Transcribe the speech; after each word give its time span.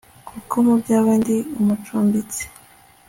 kuko 0.27 0.55
mu 0.65 0.73
byawe 0.81 1.11
ndi 1.21 1.35
umucumbitsi 1.59 2.43